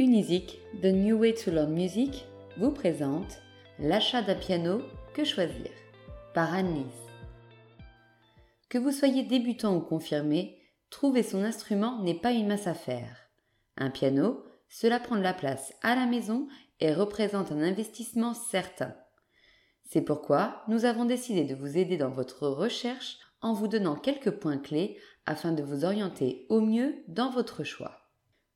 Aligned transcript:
Unisic, 0.00 0.60
The 0.80 0.92
New 0.92 1.18
Way 1.18 1.34
to 1.34 1.50
Learn 1.50 1.72
Music, 1.72 2.24
vous 2.56 2.70
présente 2.70 3.42
L'achat 3.80 4.22
d'un 4.22 4.36
piano, 4.36 4.80
que 5.12 5.24
choisir? 5.24 5.72
Par 6.34 6.54
Anne-Lise. 6.54 6.84
Que 8.68 8.78
vous 8.78 8.92
soyez 8.92 9.24
débutant 9.24 9.74
ou 9.74 9.80
confirmé, 9.80 10.56
trouver 10.88 11.24
son 11.24 11.42
instrument 11.42 12.00
n'est 12.04 12.14
pas 12.14 12.30
une 12.30 12.46
masse 12.46 12.68
à 12.68 12.74
faire. 12.74 13.28
Un 13.76 13.90
piano, 13.90 14.44
cela 14.68 15.00
prend 15.00 15.16
de 15.16 15.22
la 15.22 15.34
place 15.34 15.74
à 15.82 15.96
la 15.96 16.06
maison 16.06 16.46
et 16.78 16.94
représente 16.94 17.50
un 17.50 17.60
investissement 17.60 18.34
certain. 18.34 18.94
C'est 19.82 20.02
pourquoi 20.02 20.62
nous 20.68 20.84
avons 20.84 21.06
décidé 21.06 21.42
de 21.42 21.56
vous 21.56 21.76
aider 21.76 21.96
dans 21.96 22.10
votre 22.10 22.46
recherche 22.46 23.18
en 23.40 23.52
vous 23.52 23.66
donnant 23.66 23.96
quelques 23.96 24.30
points 24.30 24.58
clés 24.58 24.96
afin 25.26 25.50
de 25.50 25.64
vous 25.64 25.84
orienter 25.84 26.46
au 26.50 26.60
mieux 26.60 27.02
dans 27.08 27.30
votre 27.30 27.64
choix. 27.64 27.96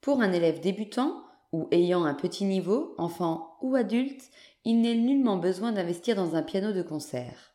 Pour 0.00 0.20
un 0.20 0.32
élève 0.32 0.60
débutant, 0.60 1.27
ou 1.52 1.68
ayant 1.70 2.04
un 2.04 2.14
petit 2.14 2.44
niveau, 2.44 2.94
enfant 2.98 3.56
ou 3.62 3.74
adulte, 3.74 4.30
il 4.64 4.80
n'est 4.80 4.94
nullement 4.94 5.36
besoin 5.36 5.72
d'investir 5.72 6.16
dans 6.16 6.34
un 6.34 6.42
piano 6.42 6.72
de 6.72 6.82
concert. 6.82 7.54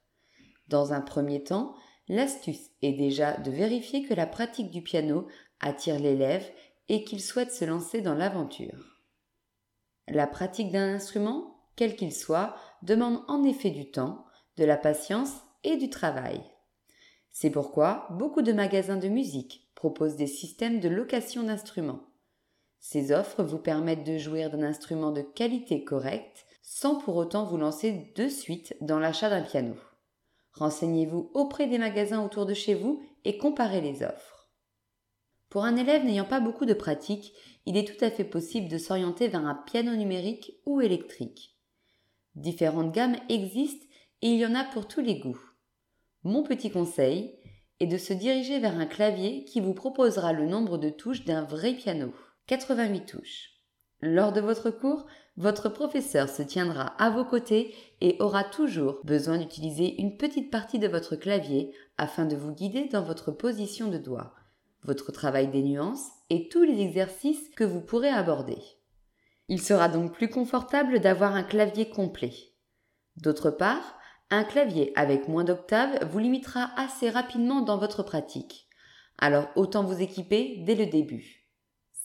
Dans 0.68 0.94
un 0.94 1.02
premier 1.02 1.44
temps, 1.44 1.76
l'astuce 2.08 2.72
est 2.82 2.94
déjà 2.94 3.38
de 3.38 3.52
vérifier 3.52 4.04
que 4.04 4.14
la 4.14 4.26
pratique 4.26 4.72
du 4.72 4.82
piano 4.82 5.28
attire 5.60 6.00
l'élève 6.00 6.50
et 6.90 7.04
qu'il 7.04 7.22
souhaite 7.22 7.52
se 7.52 7.66
lancer 7.66 8.02
dans 8.02 8.16
l'aventure. 8.16 9.00
La 10.08 10.28
pratique 10.28 10.72
d'un 10.72 10.96
instrument, 10.96 11.56
quel 11.76 11.96
qu'il 11.96 12.14
soit, 12.14 12.56
demande 12.82 13.22
en 13.28 13.44
effet 13.44 13.70
du 13.70 13.90
temps, 13.90 14.26
de 14.58 14.66
la 14.66 14.78
patience 14.78 15.34
et 15.64 15.78
du 15.78 15.90
travail. 15.90 16.42
C'est 17.32 17.50
pourquoi 17.50 18.08
beaucoup 18.12 18.42
de 18.42 18.54
magasins 18.54 18.98
de 18.98 19.08
musique 19.08 19.72
proposent 19.76 20.16
des 20.16 20.28
systèmes 20.28 20.80
de 20.80 20.90
location 20.90 21.44
d'instruments. 21.44 22.04
Ces 22.86 23.14
offres 23.14 23.44
vous 23.44 23.60
permettent 23.60 24.04
de 24.04 24.18
jouir 24.18 24.52
d'un 24.52 24.62
instrument 24.62 25.12
de 25.12 25.22
qualité 25.22 25.86
correcte 25.86 26.46
sans 26.62 26.96
pour 26.96 27.16
autant 27.16 27.46
vous 27.46 27.56
lancer 27.56 28.12
de 28.14 28.28
suite 28.28 28.76
dans 28.82 29.00
l'achat 29.00 29.30
d'un 29.30 29.42
piano. 29.42 29.76
Renseignez-vous 30.52 31.32
auprès 31.34 31.68
des 31.68 31.78
magasins 31.78 32.22
autour 32.22 32.46
de 32.46 32.54
chez 32.54 32.74
vous 32.76 33.02
et 33.24 33.38
comparez 33.38 33.80
les 33.80 34.04
offres. 34.04 34.50
Pour 35.48 35.64
un 35.64 35.78
élève 35.78 36.04
n'ayant 36.04 36.26
pas 36.26 36.42
beaucoup 36.42 36.66
de 36.66 36.74
pratique, 36.74 37.32
il 37.66 37.78
est 37.78 37.88
tout 37.88 38.04
à 38.04 38.12
fait 38.12 38.26
possible 38.26 38.68
de 38.68 38.78
s'orienter 38.78 39.30
vers 39.30 39.46
un 39.46 39.56
piano 39.56 39.96
numérique 39.96 40.52
ou 40.66 40.82
électrique. 40.82 41.56
Différentes 42.36 42.92
gammes 42.92 43.16
existent 43.30 43.88
et 44.22 44.28
il 44.28 44.40
y 44.40 44.46
en 44.46 44.56
a 44.56 44.66
pour 44.66 44.90
tous 44.90 45.02
les 45.02 45.20
goûts. 45.20 45.42
Mon 46.24 46.44
petit 46.44 46.70
conseil 46.70 47.40
est 47.80 47.88
de 47.88 47.98
se 47.98 48.12
diriger 48.12 48.60
vers 48.60 48.78
un 48.78 48.88
clavier 48.88 49.46
qui 49.46 49.62
vous 49.62 49.74
proposera 49.74 50.34
le 50.34 50.46
nombre 50.46 50.78
de 50.78 50.90
touches 50.90 51.24
d'un 51.24 51.44
vrai 51.44 51.76
piano. 51.76 52.14
88 52.48 53.06
touches. 53.06 53.52
Lors 54.02 54.34
de 54.34 54.42
votre 54.42 54.70
cours, 54.70 55.06
votre 55.38 55.70
professeur 55.70 56.28
se 56.28 56.42
tiendra 56.42 56.88
à 57.02 57.10
vos 57.10 57.24
côtés 57.24 57.74
et 58.02 58.18
aura 58.20 58.44
toujours 58.44 59.00
besoin 59.06 59.38
d'utiliser 59.38 59.96
une 60.02 60.18
petite 60.18 60.52
partie 60.52 60.78
de 60.78 60.90
votre 60.90 61.16
clavier 61.16 61.74
afin 61.98 62.26
de 62.26 62.36
vous 62.36 62.52
guider 62.52 62.90
dans 62.90 63.02
votre 63.02 63.32
position 63.32 63.88
de 63.88 63.98
doigt, 63.98 64.34
votre 64.84 65.14
travail 65.14 65.48
des 65.48 65.64
nuances 65.64 66.10
et 66.30 66.50
tous 66.50 66.64
les 66.64 66.82
exercices 66.82 67.50
que 67.56 67.64
vous 67.64 67.80
pourrez 67.80 68.10
aborder. 68.10 68.58
Il 69.48 69.62
sera 69.62 69.88
donc 69.88 70.12
plus 70.12 70.30
confortable 70.30 71.00
d'avoir 71.00 71.36
un 71.36 71.44
clavier 71.44 71.90
complet. 71.90 72.34
D'autre 73.16 73.52
part, 73.52 73.98
un 74.32 74.44
clavier 74.44 74.92
avec 74.96 75.30
moins 75.30 75.46
d'octaves 75.46 75.98
vous 76.12 76.20
limitera 76.20 76.72
assez 76.76 77.10
rapidement 77.10 77.62
dans 77.62 77.78
votre 77.78 78.04
pratique. 78.04 78.68
Alors 79.18 79.48
autant 79.56 79.86
vous 79.86 80.02
équiper 80.02 80.58
dès 80.66 80.76
le 80.76 80.88
début. 80.88 81.43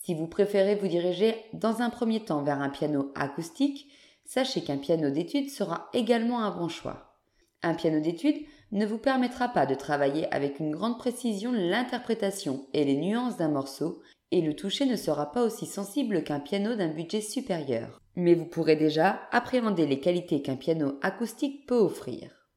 Si 0.09 0.14
vous 0.14 0.27
préférez 0.27 0.75
vous 0.75 0.89
diriger 0.89 1.34
dans 1.53 1.83
un 1.83 1.91
premier 1.91 2.20
temps 2.20 2.42
vers 2.42 2.62
un 2.62 2.70
piano 2.70 3.12
acoustique, 3.14 3.92
sachez 4.25 4.62
qu'un 4.62 4.78
piano 4.78 5.11
d'étude 5.11 5.50
sera 5.50 5.91
également 5.92 6.41
un 6.41 6.50
bon 6.50 6.70
choix. 6.70 7.19
Un 7.62 7.75
piano 7.75 8.00
d'étude 8.00 8.42
ne 8.73 8.87
vous 8.87 8.97
permettra 8.97 9.49
pas 9.49 9.66
de 9.66 9.75
travailler 9.75 10.27
avec 10.33 10.60
une 10.60 10.71
grande 10.71 10.97
précision 10.97 11.53
l'interprétation 11.53 12.65
et 12.72 12.87
les 12.87 12.97
nuances 12.97 13.37
d'un 13.37 13.50
morceau, 13.50 14.00
et 14.31 14.41
le 14.41 14.56
toucher 14.56 14.87
ne 14.87 14.97
sera 14.97 15.31
pas 15.31 15.44
aussi 15.44 15.66
sensible 15.66 16.25
qu'un 16.25 16.41
piano 16.41 16.75
d'un 16.75 16.88
budget 16.88 17.21
supérieur. 17.21 18.00
Mais 18.16 18.33
vous 18.33 18.47
pourrez 18.47 18.77
déjà 18.77 19.28
appréhender 19.31 19.87
les 19.87 20.00
qualités 20.00 20.41
qu'un 20.41 20.56
piano 20.56 20.99
acoustique 21.03 21.66
peut 21.66 21.77
offrir. 21.77 22.49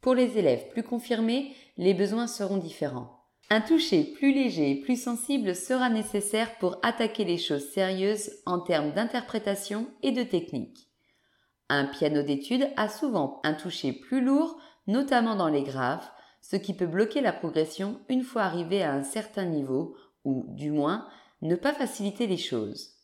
Pour 0.00 0.14
les 0.14 0.38
élèves 0.38 0.68
plus 0.70 0.84
confirmés, 0.84 1.52
les 1.76 1.92
besoins 1.92 2.26
seront 2.26 2.56
différents. 2.56 3.17
Un 3.50 3.62
toucher 3.62 4.04
plus 4.04 4.34
léger 4.34 4.72
et 4.72 4.80
plus 4.80 5.02
sensible 5.02 5.54
sera 5.54 5.88
nécessaire 5.88 6.58
pour 6.58 6.76
attaquer 6.82 7.24
les 7.24 7.38
choses 7.38 7.66
sérieuses 7.70 8.30
en 8.44 8.60
termes 8.60 8.92
d'interprétation 8.92 9.86
et 10.02 10.12
de 10.12 10.22
technique. 10.22 10.90
Un 11.70 11.86
piano 11.86 12.22
d'étude 12.22 12.68
a 12.76 12.90
souvent 12.90 13.40
un 13.44 13.54
toucher 13.54 13.94
plus 13.94 14.22
lourd, 14.22 14.60
notamment 14.86 15.34
dans 15.34 15.48
les 15.48 15.62
graves, 15.62 16.06
ce 16.42 16.56
qui 16.56 16.74
peut 16.74 16.86
bloquer 16.86 17.22
la 17.22 17.32
progression 17.32 18.00
une 18.10 18.22
fois 18.22 18.42
arrivé 18.42 18.82
à 18.82 18.92
un 18.92 19.02
certain 19.02 19.46
niveau, 19.46 19.96
ou, 20.24 20.44
du 20.48 20.70
moins, 20.70 21.08
ne 21.40 21.56
pas 21.56 21.72
faciliter 21.72 22.26
les 22.26 22.36
choses. 22.36 22.96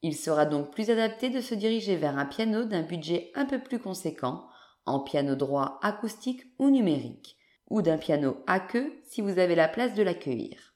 Il 0.00 0.16
sera 0.16 0.46
donc 0.46 0.70
plus 0.70 0.88
adapté 0.88 1.28
de 1.28 1.42
se 1.42 1.54
diriger 1.54 1.96
vers 1.96 2.16
un 2.16 2.26
piano 2.26 2.64
d'un 2.64 2.82
budget 2.82 3.30
un 3.34 3.44
peu 3.44 3.58
plus 3.58 3.78
conséquent, 3.78 4.46
en 4.86 5.00
piano 5.00 5.34
droit 5.34 5.78
acoustique 5.82 6.44
ou 6.58 6.70
numérique 6.70 7.36
ou 7.68 7.82
d'un 7.82 7.98
piano 7.98 8.36
à 8.46 8.60
queue 8.60 8.92
si 9.04 9.20
vous 9.20 9.38
avez 9.38 9.54
la 9.54 9.68
place 9.68 9.94
de 9.94 10.02
l'accueillir. 10.02 10.74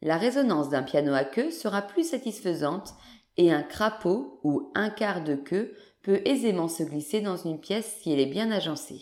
La 0.00 0.16
résonance 0.16 0.68
d'un 0.68 0.82
piano 0.82 1.14
à 1.14 1.24
queue 1.24 1.50
sera 1.50 1.82
plus 1.82 2.08
satisfaisante 2.08 2.94
et 3.36 3.52
un 3.52 3.62
crapaud 3.62 4.40
ou 4.42 4.70
un 4.74 4.90
quart 4.90 5.22
de 5.22 5.36
queue 5.36 5.74
peut 6.02 6.20
aisément 6.24 6.68
se 6.68 6.82
glisser 6.82 7.20
dans 7.20 7.36
une 7.36 7.60
pièce 7.60 7.98
si 8.00 8.12
elle 8.12 8.20
est 8.20 8.26
bien 8.26 8.50
agencée. 8.50 9.00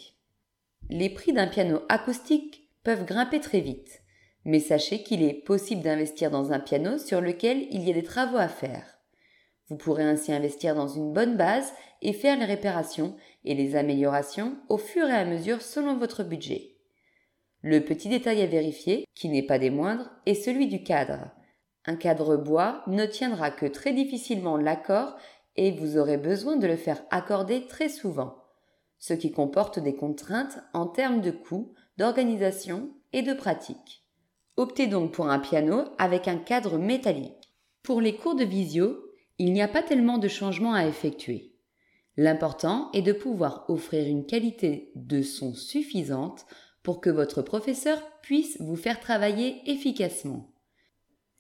Les 0.91 1.09
prix 1.09 1.33
d'un 1.33 1.47
piano 1.47 1.81
acoustique 1.89 2.69
peuvent 2.85 3.05
grimper 3.05 3.41
très 3.41 3.61
vite, 3.61 4.03
mais 4.45 4.61
sachez 4.61 5.03
qu'il 5.03 5.23
est 5.23 5.45
possible 5.45 5.83
d'investir 5.83 6.31
dans 6.31 6.53
un 6.53 6.61
piano 6.61 6.99
sur 6.99 7.21
lequel 7.21 7.67
il 7.71 7.87
y 7.87 7.91
a 7.91 7.95
des 7.95 8.03
travaux 8.03 8.39
à 8.39 8.49
faire. 8.49 8.99
Vous 9.69 9.77
pourrez 9.77 10.03
ainsi 10.03 10.33
investir 10.33 10.75
dans 10.75 10.89
une 10.89 11.13
bonne 11.13 11.37
base 11.37 11.73
et 12.03 12.13
faire 12.13 12.39
les 12.39 12.45
réparations 12.45 13.17
et 13.45 13.55
les 13.55 13.77
améliorations 13.77 14.57
au 14.69 14.79
fur 14.79 15.07
et 15.07 15.15
à 15.15 15.25
mesure 15.25 15.63
selon 15.63 15.97
votre 15.97 16.25
budget. 16.25 16.70
Le 17.62 17.81
petit 17.81 18.09
détail 18.09 18.43
à 18.43 18.47
vérifier, 18.47 19.04
qui 19.15 19.28
n'est 19.28 19.43
pas 19.43 19.59
des 19.59 19.71
moindres, 19.71 20.10
est 20.26 20.34
celui 20.34 20.66
du 20.66 20.82
cadre. 20.82 21.31
Un 21.84 21.97
cadre 21.97 22.37
bois 22.37 22.82
ne 22.87 23.04
tiendra 23.04 23.50
que 23.50 23.66
très 23.66 23.93
difficilement 23.93 24.56
l'accord 24.56 25.16
et 25.56 25.72
vous 25.72 25.98
aurez 25.98 26.16
besoin 26.16 26.56
de 26.56 26.66
le 26.66 26.76
faire 26.76 27.03
accorder 27.10 27.66
très 27.66 27.88
souvent, 27.88 28.44
ce 28.98 29.12
qui 29.12 29.31
comporte 29.31 29.78
des 29.78 29.94
contraintes 29.94 30.59
en 30.72 30.87
termes 30.87 31.21
de 31.21 31.31
coût, 31.31 31.75
d'organisation 31.98 32.91
et 33.12 33.22
de 33.22 33.34
pratique. 33.34 34.04
Optez 34.56 34.87
donc 34.87 35.12
pour 35.12 35.28
un 35.28 35.38
piano 35.38 35.84
avec 35.98 36.28
un 36.28 36.38
cadre 36.38 36.78
métallique. 36.78 37.53
Pour 37.82 38.00
les 38.00 38.16
cours 38.16 38.34
de 38.34 38.44
visio, 38.44 38.97
il 39.38 39.53
n'y 39.53 39.62
a 39.62 39.69
pas 39.69 39.82
tellement 39.82 40.19
de 40.19 40.28
changements 40.28 40.75
à 40.75 40.87
effectuer. 40.87 41.54
L'important 42.16 42.91
est 42.92 43.03
de 43.03 43.12
pouvoir 43.12 43.65
offrir 43.69 44.06
une 44.06 44.27
qualité 44.27 44.92
de 44.94 45.22
son 45.22 45.54
suffisante 45.54 46.44
pour 46.83 47.01
que 47.01 47.11
votre 47.11 47.43
professeur 47.43 48.01
puisse 48.23 48.61
vous 48.61 48.77
faire 48.77 49.01
travailler 49.01 49.61
efficacement. 49.71 50.53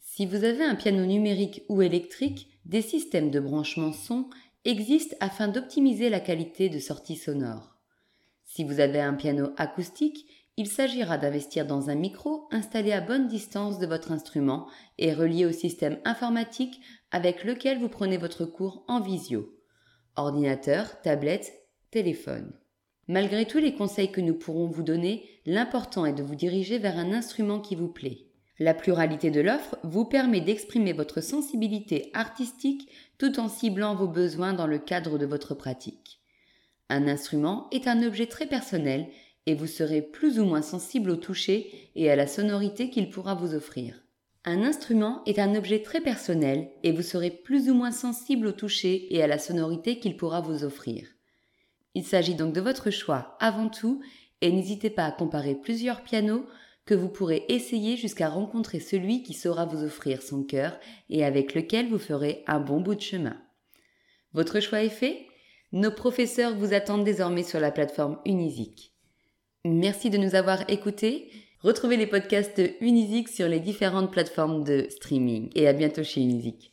Si 0.00 0.26
vous 0.26 0.44
avez 0.44 0.64
un 0.64 0.74
piano 0.74 1.04
numérique 1.06 1.62
ou 1.68 1.82
électrique, 1.82 2.48
des 2.64 2.82
systèmes 2.82 3.30
de 3.30 3.40
branchement 3.40 3.92
son 3.92 4.28
existent 4.64 5.16
afin 5.20 5.48
d'optimiser 5.48 6.10
la 6.10 6.20
qualité 6.20 6.68
de 6.68 6.78
sortie 6.78 7.16
sonore. 7.16 7.76
Si 8.44 8.64
vous 8.64 8.80
avez 8.80 9.00
un 9.00 9.14
piano 9.14 9.50
acoustique, 9.56 10.26
il 10.56 10.66
s'agira 10.66 11.16
d'investir 11.16 11.66
dans 11.66 11.88
un 11.88 11.94
micro 11.94 12.48
installé 12.50 12.92
à 12.92 13.00
bonne 13.00 13.28
distance 13.28 13.78
de 13.78 13.86
votre 13.86 14.12
instrument 14.12 14.68
et 14.98 15.14
relié 15.14 15.46
au 15.46 15.52
système 15.52 15.98
informatique 16.04 16.80
avec 17.10 17.44
lequel 17.44 17.78
vous 17.78 17.88
prenez 17.88 18.18
votre 18.18 18.44
cours 18.44 18.84
en 18.88 19.00
visio. 19.00 19.56
Ordinateur, 20.16 21.00
tablette, 21.00 21.50
téléphone. 21.90 22.52
Malgré 23.10 23.44
tous 23.44 23.58
les 23.58 23.74
conseils 23.74 24.12
que 24.12 24.20
nous 24.20 24.34
pourrons 24.34 24.68
vous 24.68 24.84
donner, 24.84 25.24
l'important 25.44 26.06
est 26.06 26.12
de 26.12 26.22
vous 26.22 26.36
diriger 26.36 26.78
vers 26.78 26.96
un 26.96 27.12
instrument 27.12 27.58
qui 27.58 27.74
vous 27.74 27.88
plaît. 27.88 28.28
La 28.60 28.72
pluralité 28.72 29.32
de 29.32 29.40
l'offre 29.40 29.76
vous 29.82 30.04
permet 30.04 30.40
d'exprimer 30.40 30.92
votre 30.92 31.20
sensibilité 31.20 32.12
artistique 32.14 32.88
tout 33.18 33.40
en 33.40 33.48
ciblant 33.48 33.96
vos 33.96 34.06
besoins 34.06 34.52
dans 34.52 34.68
le 34.68 34.78
cadre 34.78 35.18
de 35.18 35.26
votre 35.26 35.56
pratique. 35.56 36.20
Un 36.88 37.08
instrument 37.08 37.66
est 37.72 37.88
un 37.88 38.00
objet 38.06 38.26
très 38.26 38.46
personnel 38.46 39.08
et 39.44 39.56
vous 39.56 39.66
serez 39.66 40.02
plus 40.02 40.38
ou 40.38 40.44
moins 40.44 40.62
sensible 40.62 41.10
au 41.10 41.16
toucher 41.16 41.90
et 41.96 42.12
à 42.12 42.14
la 42.14 42.28
sonorité 42.28 42.90
qu'il 42.90 43.10
pourra 43.10 43.34
vous 43.34 43.56
offrir. 43.56 44.04
Un 44.44 44.62
instrument 44.62 45.22
est 45.26 45.40
un 45.40 45.56
objet 45.56 45.82
très 45.82 46.00
personnel 46.00 46.70
et 46.84 46.92
vous 46.92 47.02
serez 47.02 47.30
plus 47.32 47.70
ou 47.70 47.74
moins 47.74 47.90
sensible 47.90 48.46
au 48.46 48.52
toucher 48.52 49.12
et 49.12 49.20
à 49.20 49.26
la 49.26 49.40
sonorité 49.40 49.98
qu'il 49.98 50.16
pourra 50.16 50.40
vous 50.40 50.62
offrir. 50.62 51.08
Il 51.94 52.04
s'agit 52.04 52.34
donc 52.34 52.52
de 52.52 52.60
votre 52.60 52.90
choix 52.90 53.36
avant 53.40 53.68
tout 53.68 54.02
et 54.40 54.52
n'hésitez 54.52 54.90
pas 54.90 55.04
à 55.04 55.12
comparer 55.12 55.54
plusieurs 55.54 56.02
pianos, 56.02 56.46
que 56.86 56.94
vous 56.94 57.08
pourrez 57.08 57.44
essayer 57.48 57.96
jusqu'à 57.96 58.28
rencontrer 58.28 58.80
celui 58.80 59.22
qui 59.22 59.32
saura 59.32 59.64
vous 59.64 59.84
offrir 59.84 60.22
son 60.22 60.42
cœur 60.42 60.76
et 61.08 61.24
avec 61.24 61.54
lequel 61.54 61.88
vous 61.88 61.98
ferez 61.98 62.42
un 62.48 62.58
bon 62.58 62.80
bout 62.80 62.96
de 62.96 63.00
chemin. 63.00 63.40
Votre 64.32 64.58
choix 64.58 64.82
est 64.82 64.88
fait 64.88 65.26
Nos 65.70 65.92
professeurs 65.92 66.56
vous 66.56 66.74
attendent 66.74 67.04
désormais 67.04 67.44
sur 67.44 67.60
la 67.60 67.70
plateforme 67.70 68.18
Unisic. 68.24 68.92
Merci 69.64 70.10
de 70.10 70.18
nous 70.18 70.34
avoir 70.34 70.68
écoutés. 70.68 71.30
Retrouvez 71.60 71.96
les 71.96 72.08
podcasts 72.08 72.60
Unisic 72.80 73.28
sur 73.28 73.46
les 73.46 73.60
différentes 73.60 74.10
plateformes 74.10 74.64
de 74.64 74.86
streaming 74.88 75.50
et 75.54 75.68
à 75.68 75.72
bientôt 75.72 76.02
chez 76.02 76.22
Unisic. 76.22 76.68